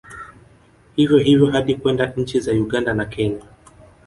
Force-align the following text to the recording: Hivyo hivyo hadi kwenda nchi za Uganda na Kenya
Hivyo 0.95 1.17
hivyo 1.17 1.51
hadi 1.51 1.75
kwenda 1.75 2.13
nchi 2.17 2.39
za 2.39 2.51
Uganda 2.51 2.93
na 2.93 3.05
Kenya 3.05 3.45